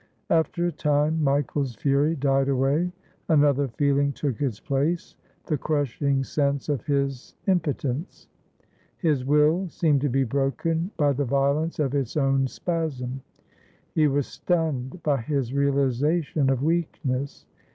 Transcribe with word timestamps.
After 0.31 0.65
a 0.65 0.71
time 0.71 1.23
Michael's 1.23 1.75
fury 1.75 2.15
died 2.15 2.49
away. 2.49 2.91
Another 3.29 3.67
feel 3.67 3.99
ing 3.99 4.13
took 4.13 4.41
its 4.41 4.59
place— 4.59 5.13
the 5.45 5.59
crushing 5.59 6.23
sense 6.23 6.69
of 6.69 6.83
his 6.87 7.35
impotence. 7.45 8.27
His 8.97 9.23
will 9.23 9.69
seemed 9.69 10.01
to 10.01 10.09
be 10.09 10.23
broken 10.23 10.89
by 10.97 11.13
the 11.13 11.25
violence 11.25 11.77
of 11.77 11.93
its 11.93 12.17
own 12.17 12.47
spasm. 12.47 13.21
He 13.93 14.07
was 14.07 14.25
stunned 14.25 15.03
by 15.03 15.21
his 15.21 15.53
realization 15.53 16.49
of 16.49 16.63
weakness. 16.63 17.45